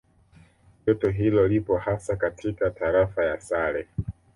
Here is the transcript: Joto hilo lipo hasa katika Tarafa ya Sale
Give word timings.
Joto 0.87 1.09
hilo 1.09 1.47
lipo 1.47 1.77
hasa 1.77 2.15
katika 2.15 2.69
Tarafa 2.71 3.25
ya 3.25 3.41
Sale 3.41 3.87